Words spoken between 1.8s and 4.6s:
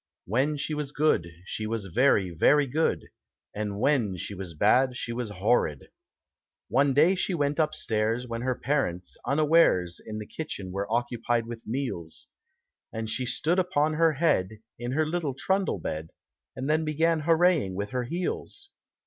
very, very good, And when she was